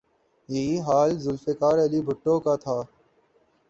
یہی 0.49 0.79
حال 0.79 1.17
ذوالفقار 1.19 1.77
علی 1.85 2.01
بھٹو 2.01 2.39
کا 2.39 2.55
تھا۔ 2.55 2.81